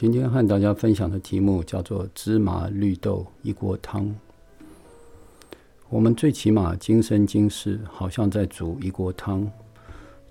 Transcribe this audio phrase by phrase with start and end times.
[0.00, 4.14] 今天和大家分享的题目叫做“芝麻绿豆一锅汤”。
[5.90, 9.50] 我们最起码今生今世好像在煮一锅汤，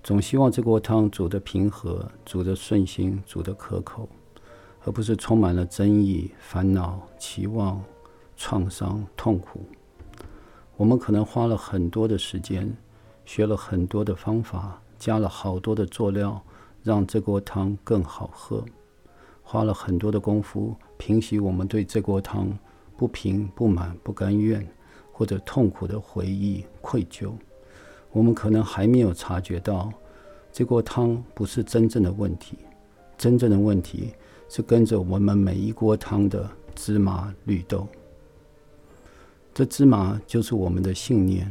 [0.01, 4.07] 总希望这锅汤煮得平和、煮得顺心、煮得可口，
[4.85, 7.83] 而不是充满了争议、烦恼、期望、
[8.37, 9.65] 创伤、痛苦。
[10.77, 12.73] 我们可能花了很多的时间，
[13.25, 16.41] 学了很多的方法，加了好多的佐料，
[16.83, 18.63] 让这锅汤更好喝。
[19.49, 22.51] 花了很多的功夫平息我们对这锅汤
[22.97, 24.67] 不平、不满、不甘愿
[25.09, 27.31] 或者痛苦的回忆、愧疚。
[28.11, 29.89] 我们可能还没有察觉到，
[30.51, 32.57] 这锅汤不是真正的问题，
[33.17, 34.11] 真正的问题
[34.49, 37.87] 是跟着我们每一锅汤的芝麻绿豆。
[39.53, 41.49] 这芝麻就是我们的信念：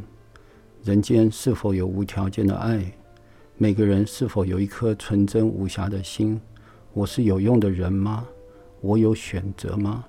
[0.85, 2.93] 人间是否有无条件的爱？
[3.57, 6.39] 每个人是否有一颗纯真无瑕的心？
[6.97, 8.27] 我是有用的人吗？
[8.81, 10.03] 我有选择吗？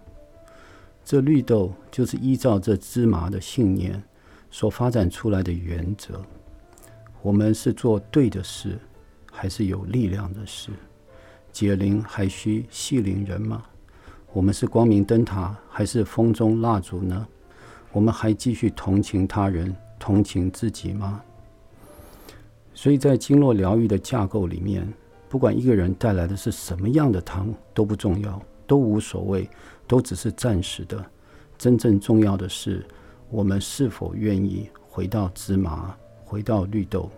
[1.03, 4.01] 这绿豆就是依照这芝麻的信念
[4.49, 6.23] 所发展出来的原则。
[7.21, 8.79] 我们是做对的事，
[9.29, 10.71] 还是有力量的事？
[11.51, 13.63] 解铃还需系铃人吗？
[14.31, 17.27] 我们是光明灯塔，还是风中蜡烛呢？
[17.91, 21.21] 我们还继续同情他人，同情自己吗？
[22.73, 24.87] 所以在经络疗愈的架构里面。
[25.29, 29.49] 不管一个人带来的是什么样的汤都不重要，都无所谓，
[29.87, 31.03] 都只是暂时的。
[31.57, 32.85] 真正重要的是，
[33.29, 37.09] 我们是否愿意回到芝麻，回到绿豆。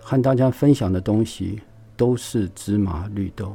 [0.00, 1.60] 和大家分享的东西
[1.96, 3.54] 都是芝麻绿豆，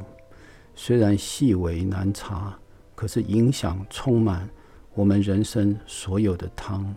[0.74, 2.58] 虽然细微难察，
[2.94, 4.48] 可是影响充满
[4.94, 6.94] 我们人生所有的汤。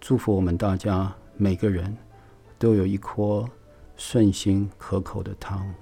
[0.00, 1.94] 祝福我们大家每个人
[2.58, 3.44] 都有一颗
[4.04, 5.72] 顺心可口的汤。